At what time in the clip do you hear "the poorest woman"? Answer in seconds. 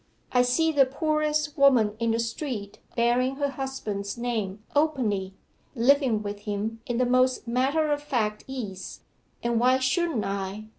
0.71-1.95